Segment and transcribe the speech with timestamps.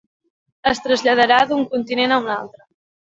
[0.71, 2.67] Es traslladarà d'un continent a un altre.